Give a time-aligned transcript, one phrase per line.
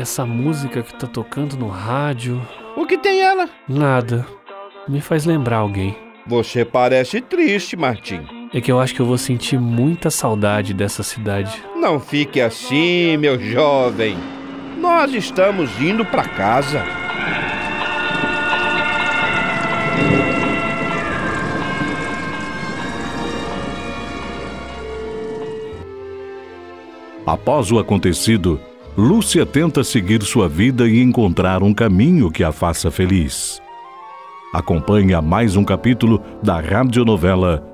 [0.00, 2.40] Essa música que tá tocando no rádio.
[2.74, 3.50] O que tem ela?
[3.68, 4.26] Nada.
[4.88, 5.94] Me faz lembrar alguém.
[6.26, 8.22] Você parece triste, Martim.
[8.50, 11.62] É que eu acho que eu vou sentir muita saudade dessa cidade.
[11.76, 14.16] Não fique assim, meu jovem.
[14.78, 16.82] Nós estamos indo para casa.
[27.26, 28.58] Após o acontecido,
[28.96, 33.60] Lúcia tenta seguir sua vida e encontrar um caminho que a faça feliz.
[34.52, 37.64] Acompanhe mais um capítulo da radionovela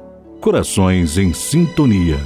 [0.41, 2.19] Corações em Sintonia.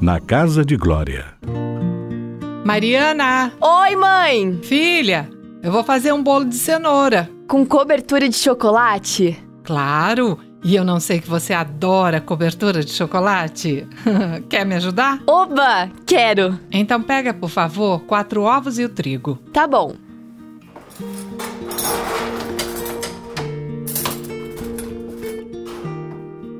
[0.00, 1.26] Na Casa de Glória.
[2.64, 3.52] Mariana!
[3.60, 4.60] Oi, mãe!
[4.62, 5.28] Filha,
[5.62, 7.28] eu vou fazer um bolo de cenoura.
[7.48, 9.36] Com cobertura de chocolate?
[9.64, 10.38] Claro!
[10.62, 13.86] E eu não sei que você adora cobertura de chocolate.
[14.48, 15.22] Quer me ajudar?
[15.26, 15.90] Oba!
[16.04, 16.58] Quero!
[16.70, 19.38] Então pega, por favor, quatro ovos e o trigo.
[19.52, 19.94] Tá bom.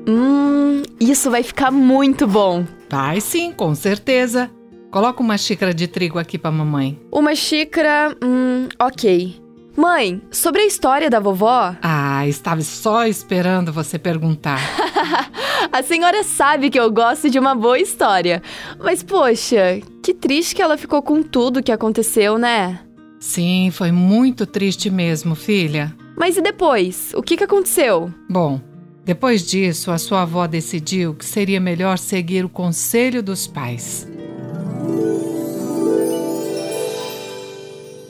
[0.07, 2.65] Hum, isso vai ficar muito bom.
[2.89, 4.49] Vai sim, com certeza.
[4.89, 6.99] Coloca uma xícara de trigo aqui pra mamãe.
[7.11, 9.48] Uma xícara, hum, ok.
[9.75, 11.75] Mãe, sobre a história da vovó?
[11.81, 14.59] Ah, estava só esperando você perguntar.
[15.71, 18.41] a senhora sabe que eu gosto de uma boa história.
[18.79, 22.79] Mas poxa, que triste que ela ficou com tudo que aconteceu, né?
[23.19, 25.95] Sim, foi muito triste mesmo, filha.
[26.15, 27.13] Mas e depois?
[27.15, 28.13] O que, que aconteceu?
[28.29, 28.59] Bom,
[29.05, 34.07] depois disso, a sua avó decidiu que seria melhor seguir o conselho dos pais.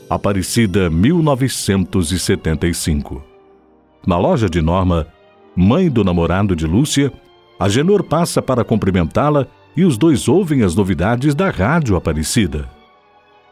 [0.10, 3.24] Aparecida 1975.
[4.08, 5.06] Na loja de Norma,
[5.56, 7.14] mãe do namorado de Lúcia,
[7.60, 9.46] a Genor passa para cumprimentá-la
[9.78, 12.68] e os dois ouvem as novidades da Rádio Aparecida.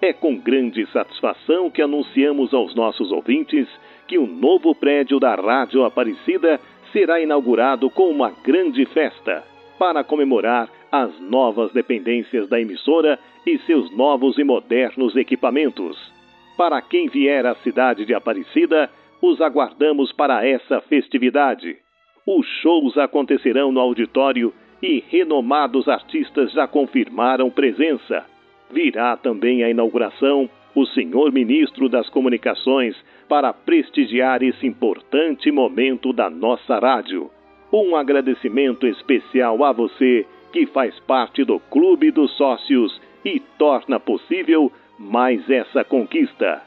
[0.01, 3.67] É com grande satisfação que anunciamos aos nossos ouvintes
[4.07, 6.59] que o novo prédio da Rádio Aparecida
[6.91, 9.43] será inaugurado com uma grande festa
[9.77, 16.16] para comemorar as novas dependências da emissora e seus novos e modernos equipamentos.
[16.57, 18.89] Para quem vier à cidade de Aparecida,
[19.21, 21.77] os aguardamos para essa festividade.
[22.25, 24.51] Os shows acontecerão no auditório
[24.81, 28.25] e renomados artistas já confirmaram presença.
[28.71, 32.95] Virá também a inauguração o senhor ministro das Comunicações
[33.27, 37.31] para prestigiar esse importante momento da nossa rádio.
[37.73, 44.71] Um agradecimento especial a você que faz parte do Clube dos Sócios e torna possível
[44.97, 46.61] mais essa conquista.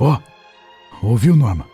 [0.00, 0.18] Ó,
[1.02, 1.66] oh, ouviu, Norma?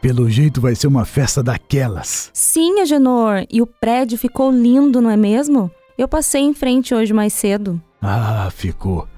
[0.00, 2.30] Pelo jeito vai ser uma festa daquelas.
[2.32, 5.70] Sim, Agenor, e o prédio ficou lindo, não é mesmo?
[5.98, 7.80] Eu passei em frente hoje mais cedo.
[8.00, 9.08] Ah, ficou.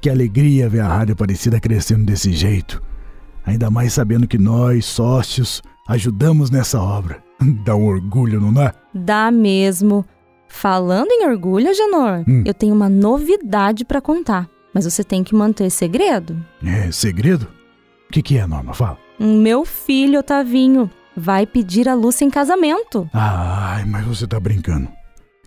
[0.00, 2.82] Que alegria ver a Rádio Aparecida crescendo desse jeito.
[3.44, 7.22] Ainda mais sabendo que nós, sócios, ajudamos nessa obra.
[7.64, 8.74] Dá um orgulho, não dá?
[8.94, 10.04] Dá mesmo.
[10.48, 12.42] Falando em orgulho, Agenor, hum.
[12.46, 14.48] eu tenho uma novidade para contar.
[14.76, 16.36] Mas você tem que manter segredo.
[16.62, 17.48] É, segredo?
[18.10, 18.74] O que, que é, Norma?
[18.74, 18.98] Fala.
[19.18, 23.08] Meu filho, Otavinho, vai pedir a Lúcia em casamento.
[23.10, 24.86] Ai, mas você tá brincando.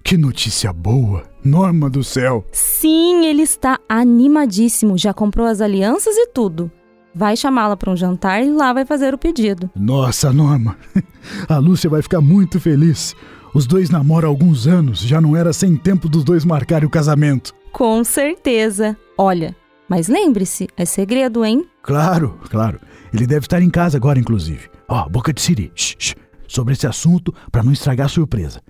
[0.03, 1.29] Que notícia boa!
[1.45, 2.43] Norma do céu!
[2.51, 4.97] Sim, ele está animadíssimo.
[4.97, 6.71] Já comprou as alianças e tudo.
[7.13, 9.69] Vai chamá-la para um jantar e lá vai fazer o pedido.
[9.75, 10.75] Nossa, Norma!
[11.47, 13.15] A Lúcia vai ficar muito feliz.
[13.53, 16.89] Os dois namoram há alguns anos, já não era sem tempo dos dois marcarem o
[16.89, 17.53] casamento.
[17.71, 18.95] Com certeza.
[19.17, 19.55] Olha,
[19.87, 21.65] mas lembre-se, é segredo, hein?
[21.81, 22.79] Claro, claro.
[23.11, 24.69] Ele deve estar em casa agora, inclusive.
[24.87, 25.71] Ó, oh, boca de siri.
[25.75, 26.15] Shh, shh.
[26.47, 28.61] Sobre esse assunto, para não estragar a surpresa.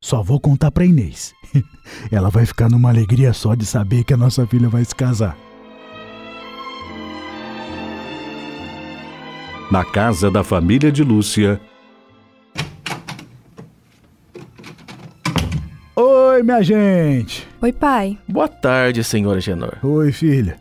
[0.00, 1.32] Só vou contar pra Inês.
[2.10, 5.36] Ela vai ficar numa alegria só de saber que a nossa filha vai se casar.
[9.70, 11.60] Na casa da família de Lúcia.
[16.34, 17.46] Oi, minha gente!
[17.62, 18.18] Oi, pai.
[18.28, 19.76] Boa tarde, senhora Genor.
[19.84, 20.56] Oi, filha.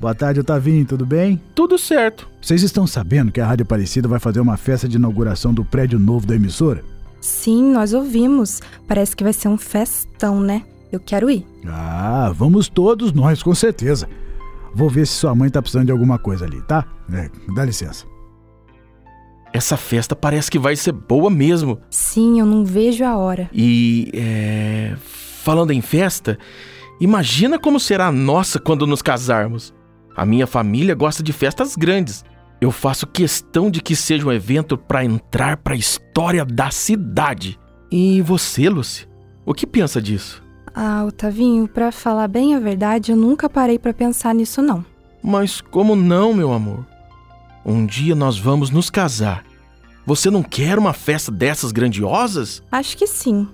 [0.00, 1.38] Boa tarde, Otavinho, tudo bem?
[1.54, 2.26] Tudo certo.
[2.40, 5.98] Vocês estão sabendo que a Rádio Aparecida vai fazer uma festa de inauguração do prédio
[5.98, 6.82] novo da emissora?
[7.20, 8.62] Sim, nós ouvimos.
[8.88, 10.62] Parece que vai ser um festão, né?
[10.90, 11.46] Eu quero ir.
[11.66, 14.08] Ah, vamos todos nós, com certeza.
[14.74, 16.86] Vou ver se sua mãe tá precisando de alguma coisa ali, tá?
[17.12, 18.06] É, dá licença.
[19.52, 21.80] Essa festa parece que vai ser boa mesmo.
[21.90, 23.48] Sim, eu não vejo a hora.
[23.52, 24.94] E, é...
[25.42, 26.38] falando em festa,
[27.00, 29.74] imagina como será a nossa quando nos casarmos.
[30.16, 32.24] A minha família gosta de festas grandes.
[32.60, 37.58] Eu faço questão de que seja um evento para entrar para a história da cidade.
[37.90, 39.06] E você, Lucy?
[39.44, 40.42] O que pensa disso?
[40.74, 44.84] Ah, Otavinho, para falar bem a verdade, eu nunca parei para pensar nisso não.
[45.22, 46.86] Mas como não, meu amor?
[47.68, 49.44] Um dia nós vamos nos casar.
[50.06, 52.62] Você não quer uma festa dessas grandiosas?
[52.70, 53.48] Acho que sim.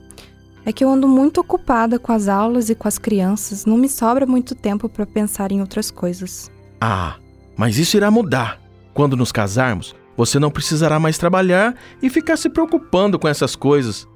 [0.66, 3.88] É que eu ando muito ocupada com as aulas e com as crianças, não me
[3.88, 6.52] sobra muito tempo para pensar em outras coisas.
[6.78, 7.16] Ah,
[7.56, 8.60] mas isso irá mudar.
[8.92, 14.06] Quando nos casarmos, você não precisará mais trabalhar e ficar se preocupando com essas coisas.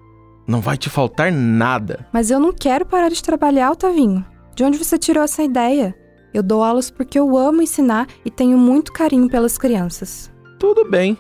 [0.47, 2.07] Não vai te faltar nada.
[2.13, 4.23] Mas eu não quero parar de trabalhar, Otavinho.
[4.55, 5.97] De onde você tirou essa ideia?
[6.37, 10.31] Eu dou aulas porque eu amo ensinar e tenho muito carinho pelas crianças.
[10.59, 11.17] Tudo bem.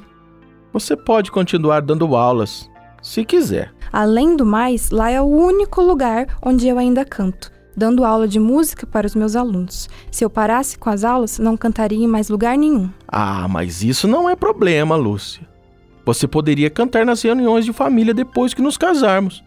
[0.74, 2.68] Você pode continuar dando aulas,
[3.00, 3.72] se quiser.
[3.90, 8.38] Além do mais, lá é o único lugar onde eu ainda canto dando aula de
[8.38, 9.88] música para os meus alunos.
[10.10, 12.90] Se eu parasse com as aulas, não cantaria em mais lugar nenhum.
[13.08, 15.46] Ah, mas isso não é problema, Lúcia.
[16.04, 19.42] Você poderia cantar nas reuniões de família depois que nos casarmos.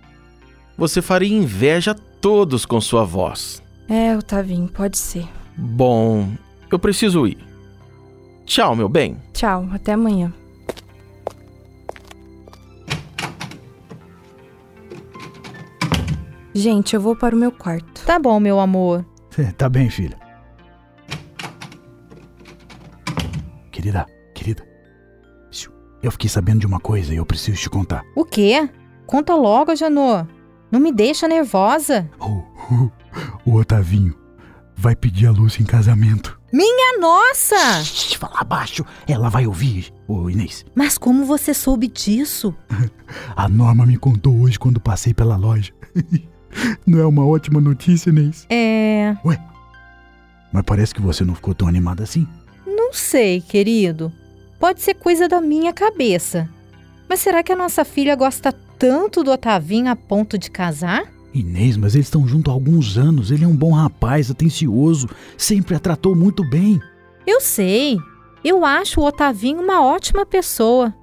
[0.78, 3.64] Você faria inveja a todos com sua voz.
[3.88, 5.28] É, Otavinho, pode ser.
[5.60, 6.32] Bom,
[6.72, 7.38] eu preciso ir.
[8.46, 9.18] Tchau, meu bem.
[9.34, 10.34] Tchau, até amanhã.
[16.54, 18.06] Gente, eu vou para o meu quarto.
[18.06, 19.06] Tá bom, meu amor.
[19.58, 20.18] tá bem, filha.
[23.72, 24.68] Querida, querida.
[26.02, 28.04] Eu fiquei sabendo de uma coisa e eu preciso te contar.
[28.16, 28.70] O quê?
[29.06, 30.26] Conta logo, Janô.
[30.72, 32.10] Não me deixa nervosa.
[32.18, 32.42] Oh,
[32.72, 32.90] oh,
[33.46, 34.16] o Otavinho
[34.80, 36.40] vai pedir a Lúcia em casamento.
[36.54, 37.84] Minha nossa!
[37.84, 40.66] Shhh, fala baixo, ela vai ouvir, ô Inês.
[40.74, 42.56] Mas como você soube disso?
[43.36, 45.74] a Norma me contou hoje quando passei pela loja.
[46.88, 48.48] Não é uma ótima notícia, Inês?
[48.50, 49.16] É.
[49.26, 49.40] Ué?
[50.52, 52.28] Mas parece que você não ficou tão animada assim.
[52.66, 54.12] Não sei, querido.
[54.60, 56.50] Pode ser coisa da minha cabeça.
[57.08, 61.04] Mas será que a nossa filha gosta tanto do Otavinho a ponto de casar?
[61.34, 63.32] Inês, mas eles estão juntos há alguns anos.
[63.32, 66.80] Ele é um bom rapaz, atencioso, sempre a tratou muito bem.
[67.26, 67.98] Eu sei.
[68.44, 70.94] Eu acho o Otavinho uma ótima pessoa.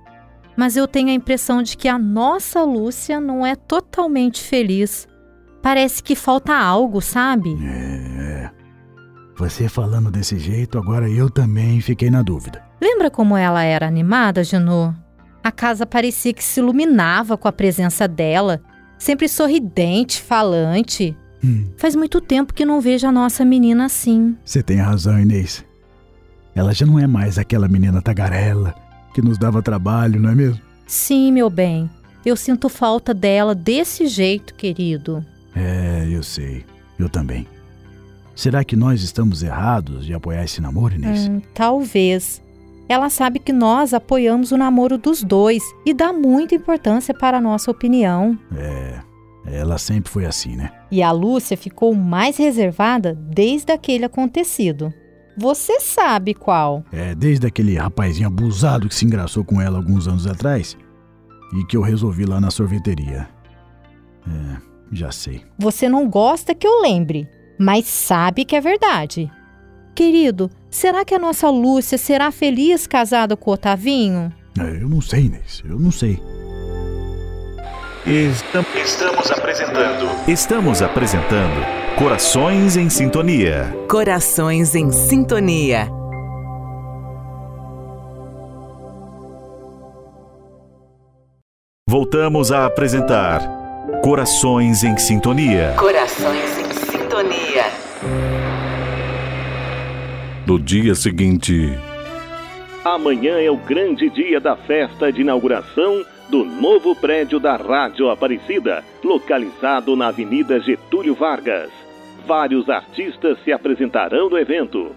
[0.56, 5.06] Mas eu tenho a impressão de que a nossa Lúcia não é totalmente feliz.
[5.62, 7.56] Parece que falta algo, sabe?
[7.62, 8.50] É.
[9.36, 12.64] Você falando desse jeito, agora eu também fiquei na dúvida.
[12.80, 14.94] Lembra como ela era animada, Genô?
[15.44, 18.62] A casa parecia que se iluminava com a presença dela,
[18.98, 21.16] sempre sorridente, falante.
[21.44, 21.66] Hum.
[21.76, 24.36] Faz muito tempo que não vejo a nossa menina assim.
[24.44, 25.64] Você tem razão, Inês.
[26.54, 28.74] Ela já não é mais aquela menina tagarela
[29.14, 30.60] que nos dava trabalho, não é mesmo?
[30.86, 31.90] Sim, meu bem.
[32.24, 35.24] Eu sinto falta dela desse jeito, querido.
[35.54, 36.64] É, eu sei.
[36.98, 37.46] Eu também.
[38.34, 41.28] Será que nós estamos errados de apoiar esse namoro, Inês?
[41.28, 42.42] Hum, talvez.
[42.88, 47.40] Ela sabe que nós apoiamos o namoro dos dois e dá muita importância para a
[47.40, 48.38] nossa opinião.
[48.56, 49.00] É,
[49.46, 50.70] ela sempre foi assim, né?
[50.90, 54.92] E a Lúcia ficou mais reservada desde aquele acontecido.
[55.36, 56.84] Você sabe qual?
[56.92, 60.76] É, desde aquele rapazinho abusado que se engraçou com ela alguns anos atrás
[61.54, 63.28] e que eu resolvi lá na sorveteria.
[64.26, 64.56] É,
[64.92, 65.44] já sei.
[65.58, 67.28] Você não gosta que eu lembre,
[67.58, 69.30] mas sabe que é verdade.
[69.94, 74.32] Querido, será que a nossa Lúcia será feliz casada com o Otavinho?
[74.58, 75.62] É, eu não sei, Inês.
[75.64, 76.20] Eu não sei.
[78.06, 80.28] Estamos apresentando.
[80.28, 81.66] Estamos apresentando
[81.98, 83.74] Corações em Sintonia.
[83.88, 85.88] Corações em Sintonia.
[91.88, 93.40] Voltamos a apresentar
[94.04, 95.74] Corações em Sintonia.
[95.78, 98.35] Corações em Sintonia.
[100.46, 101.76] No dia seguinte.
[102.84, 108.84] Amanhã é o grande dia da festa de inauguração do novo prédio da Rádio Aparecida,
[109.02, 111.68] localizado na Avenida Getúlio Vargas.
[112.28, 114.94] Vários artistas se apresentarão no evento.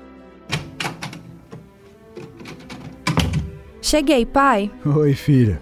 [3.82, 4.70] Cheguei, pai.
[4.86, 5.60] Oi, filha.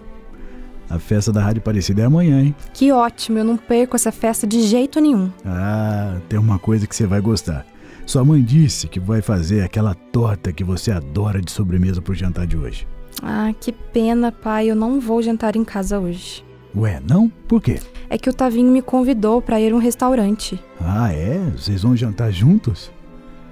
[0.89, 2.55] A festa da Rádio Aparecida é amanhã, hein?
[2.73, 5.31] Que ótimo, eu não perco essa festa de jeito nenhum.
[5.45, 7.65] Ah, tem uma coisa que você vai gostar.
[8.07, 12.47] Sua mãe disse que vai fazer aquela torta que você adora de sobremesa pro jantar
[12.47, 12.87] de hoje.
[13.21, 16.41] Ah, que pena, pai, eu não vou jantar em casa hoje.
[16.73, 17.27] Ué, não?
[17.27, 17.81] Por quê?
[18.09, 20.57] É que o Tavinho me convidou para ir a um restaurante.
[20.79, 21.37] Ah, é?
[21.51, 22.89] Vocês vão jantar juntos?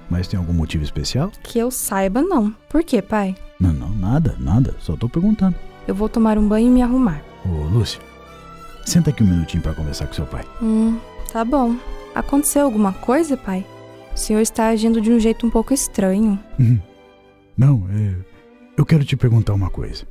[0.08, 1.30] Mas tem algum motivo especial?
[1.42, 2.50] Que eu saiba, não.
[2.70, 3.36] Por quê, pai?
[3.60, 4.74] Não, não, nada, nada.
[4.80, 5.54] Só tô perguntando.
[5.86, 7.22] Eu vou tomar um banho e me arrumar.
[7.44, 8.00] Ô, Lúcia,
[8.86, 10.46] senta aqui um minutinho para conversar com seu pai.
[10.62, 10.96] Hum,
[11.30, 11.76] tá bom.
[12.14, 13.66] Aconteceu alguma coisa, pai?
[14.16, 16.38] O senhor está agindo de um jeito um pouco estranho.
[16.58, 16.80] Uhum.
[17.54, 18.14] Não, é.
[18.74, 20.06] Eu quero te perguntar uma coisa.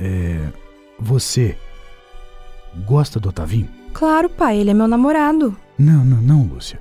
[0.00, 0.48] É.
[0.98, 1.58] Você.
[2.86, 3.68] Gosta do Otavinho?
[3.92, 5.54] Claro, pai, ele é meu namorado.
[5.78, 6.80] Não, não, não, Lúcia.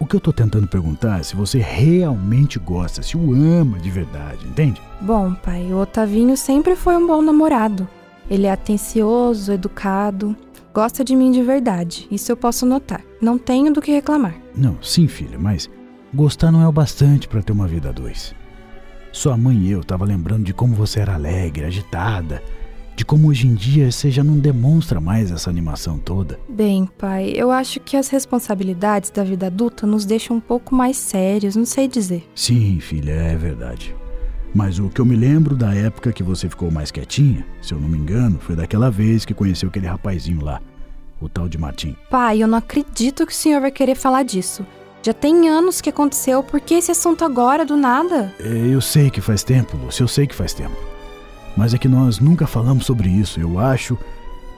[0.00, 3.88] O que eu tô tentando perguntar é se você realmente gosta, se o ama de
[3.88, 4.82] verdade, entende?
[5.00, 7.88] Bom, pai, o Otavinho sempre foi um bom namorado.
[8.28, 10.36] Ele é atencioso, educado,
[10.76, 12.06] gosta de mim de verdade.
[12.10, 13.02] Isso eu posso notar.
[13.18, 14.34] Não tenho do que reclamar.
[14.54, 15.70] Não, sim, filha, mas
[16.12, 18.34] gostar não é o bastante para ter uma vida a dois.
[19.10, 22.42] Sua mãe e eu tava lembrando de como você era alegre, agitada,
[22.94, 26.38] de como hoje em dia você já não demonstra mais essa animação toda.
[26.46, 30.98] Bem, pai, eu acho que as responsabilidades da vida adulta nos deixam um pouco mais
[30.98, 32.28] sérios, não sei dizer.
[32.34, 33.96] Sim, filha, é verdade.
[34.54, 37.78] Mas o que eu me lembro da época que você ficou mais quietinha, se eu
[37.78, 40.60] não me engano, foi daquela vez que conheceu aquele rapazinho lá,
[41.20, 41.94] o tal de Martim.
[42.10, 44.66] Pai, eu não acredito que o senhor vai querer falar disso.
[45.02, 48.34] Já tem anos que aconteceu, por que esse assunto agora, do nada?
[48.40, 50.76] É, eu sei que faz tempo, Lúcia, eu sei que faz tempo.
[51.56, 53.40] Mas é que nós nunca falamos sobre isso.
[53.40, 53.96] Eu acho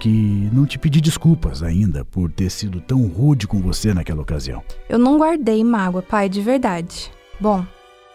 [0.01, 4.63] que não te pedi desculpas ainda por ter sido tão rude com você naquela ocasião.
[4.89, 7.11] Eu não guardei mágoa, pai, de verdade.
[7.39, 7.65] Bom,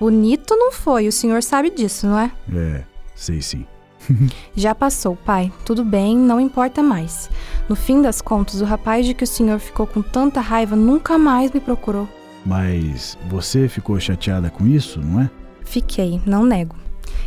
[0.04, 2.30] Bonito não foi, o senhor sabe disso, não é?
[2.54, 2.84] É,
[3.16, 3.66] sei sim.
[4.54, 5.50] Já passou, pai.
[5.66, 7.30] Tudo bem, não importa mais.
[7.70, 11.18] No fim das contas, o rapaz de que o senhor ficou com tanta raiva nunca
[11.18, 12.06] mais me procurou.
[12.46, 15.30] Mas você ficou chateada com isso, não é?
[15.64, 16.76] Fiquei, não nego.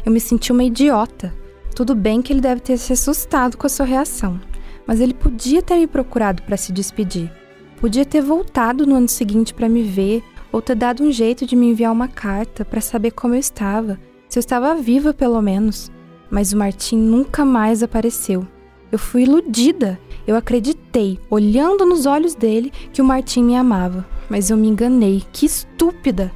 [0.05, 1.33] Eu me senti uma idiota.
[1.75, 4.39] Tudo bem que ele deve ter se assustado com a sua reação,
[4.87, 7.33] mas ele podia ter me procurado para se despedir.
[7.81, 11.57] Podia ter voltado no ano seguinte para me ver ou ter dado um jeito de
[11.57, 13.99] me enviar uma carta para saber como eu estava,
[14.29, 15.91] se eu estava viva pelo menos.
[16.31, 18.47] Mas o Martim nunca mais apareceu.
[18.91, 19.99] Eu fui iludida.
[20.27, 24.05] Eu acreditei, olhando nos olhos dele, que o Martim me amava.
[24.29, 25.23] Mas eu me enganei.
[25.33, 26.33] Que estúpida!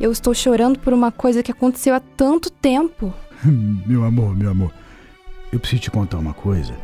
[0.00, 3.12] Eu estou chorando por uma coisa que aconteceu há tanto tempo.
[3.86, 4.72] meu amor, meu amor.
[5.52, 6.74] Eu preciso te contar uma coisa.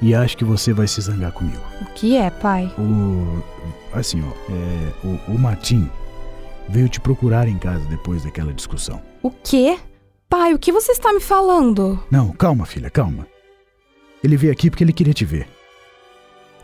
[0.00, 1.62] E acho que você vai se zangar comigo.
[1.82, 2.72] O que é, pai?
[2.78, 3.42] O.
[3.92, 4.52] Assim, ó.
[4.52, 5.90] É, o, o Martim
[6.68, 9.00] veio te procurar em casa depois daquela discussão.
[9.22, 9.78] O quê?
[10.28, 12.02] Pai, o que você está me falando?
[12.10, 13.26] Não, calma, filha, calma.
[14.22, 15.48] Ele veio aqui porque ele queria te ver.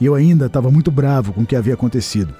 [0.00, 2.34] E eu ainda estava muito bravo com o que havia acontecido.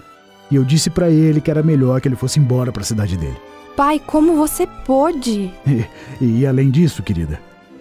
[0.50, 3.16] E eu disse para ele que era melhor que ele fosse embora para a cidade
[3.16, 3.36] dele.
[3.76, 5.52] Pai, como você pôde?
[5.66, 5.84] E,
[6.20, 7.40] e, e além disso, querida,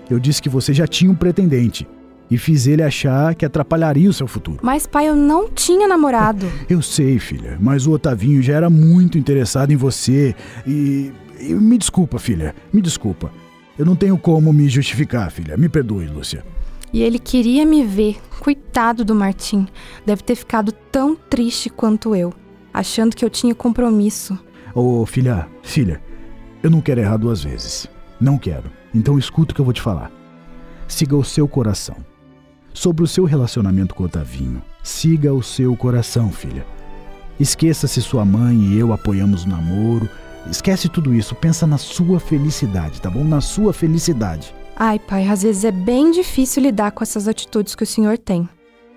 [0.09, 1.87] eu disse que você já tinha um pretendente
[2.29, 4.59] e fiz ele achar que atrapalharia o seu futuro.
[4.61, 6.47] Mas, pai, eu não tinha namorado.
[6.69, 11.11] eu sei, filha, mas o Otavinho já era muito interessado em você e.
[11.39, 13.31] e me desculpa, filha, me desculpa.
[13.77, 15.57] Eu não tenho como me justificar, filha.
[15.57, 16.45] Me perdoe, Lúcia.
[16.93, 18.17] E ele queria me ver.
[18.39, 19.67] Coitado do Martim.
[20.05, 22.33] Deve ter ficado tão triste quanto eu,
[22.73, 24.39] achando que eu tinha compromisso.
[24.73, 26.01] Ô, oh, filha, filha,
[26.63, 27.87] eu não quero errar duas vezes.
[28.19, 28.71] Não quero.
[28.93, 30.09] Então escuta o que eu vou te falar.
[30.87, 31.97] Siga o seu coração
[32.75, 34.61] sobre o seu relacionamento com o Otavinho.
[34.83, 36.65] Siga o seu coração, filha.
[37.39, 40.07] Esqueça se sua mãe e eu apoiamos o namoro.
[40.51, 43.23] Esquece tudo isso, pensa na sua felicidade, tá bom?
[43.23, 44.53] Na sua felicidade.
[44.75, 48.47] Ai, pai, às vezes é bem difícil lidar com essas atitudes que o senhor tem.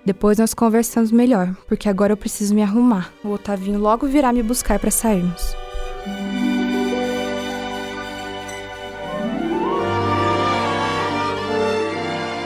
[0.05, 3.11] Depois nós conversamos melhor, porque agora eu preciso me arrumar.
[3.23, 5.55] O Otavinho logo virá me buscar para sairmos.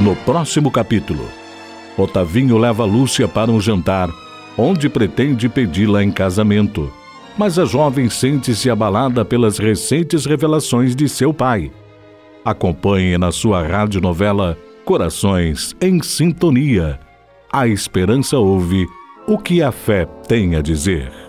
[0.03, 1.29] No próximo capítulo,
[1.97, 4.09] Otavinho leva Lúcia para um jantar,
[4.57, 6.91] onde pretende pedi-la em casamento.
[7.37, 11.71] Mas a jovem sente-se abalada pelas recentes revelações de seu pai.
[12.43, 16.99] Acompanhe na sua radionovela Corações em Sintonia.
[17.49, 18.85] A esperança ouve
[19.25, 21.22] o que a fé tem a dizer.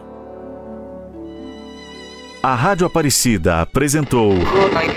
[2.45, 4.35] A Rádio Aparecida apresentou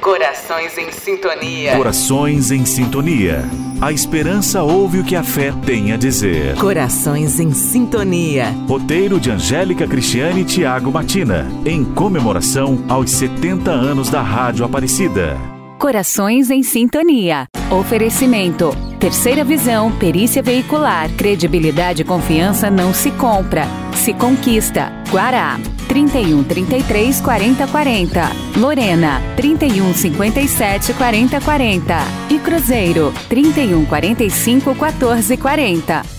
[0.01, 1.77] Corações em Sintonia.
[1.77, 3.45] Corações em Sintonia.
[3.79, 6.55] A esperança ouve o que a fé tem a dizer.
[6.55, 8.53] Corações em Sintonia.
[8.67, 15.37] Roteiro de Angélica Cristiane e Tiago Matina, em comemoração aos 70 anos da Rádio Aparecida.
[15.79, 17.45] Corações em Sintonia.
[17.71, 18.75] Oferecimento.
[18.99, 23.65] Terceira visão, perícia veicular, credibilidade e confiança não se compra,
[23.97, 24.91] se conquista.
[25.11, 25.59] Guará.
[25.87, 28.31] 31 33 40 40.
[28.57, 31.97] Lorena, 31 57 40 40.
[32.29, 36.16] E Cruzeiro, 31 45 14 40.